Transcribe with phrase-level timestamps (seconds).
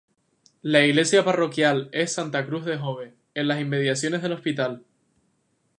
[0.63, 4.83] La iglesia parroquial es Santa Cruz de Jove, en las inmediaciones del Hospital.